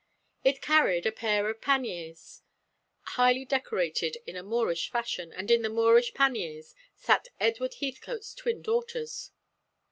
It 0.43 0.63
carried 0.63 1.05
a 1.05 1.11
pair 1.11 1.47
of 1.47 1.61
panniers, 1.61 2.41
highly 3.03 3.45
decorated 3.45 4.17
in 4.25 4.35
a 4.35 4.41
Moorish 4.41 4.89
fashion, 4.91 5.31
and 5.31 5.51
in 5.51 5.61
the 5.61 5.69
Moorish 5.69 6.15
panniers 6.15 6.73
sat 6.95 7.27
Edward 7.39 7.75
Heathcote's 7.81 8.33
twin 8.33 8.63
daughters. 8.63 9.29